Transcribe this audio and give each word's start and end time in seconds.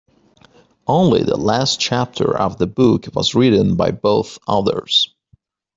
Only 0.87 1.21
the 1.21 1.37
last 1.37 1.79
chapter 1.79 2.35
of 2.35 2.57
the 2.57 2.65
book 2.65 3.05
was 3.13 3.35
written 3.35 3.75
by 3.75 3.91
both 3.91 4.39
authors. 4.47 5.13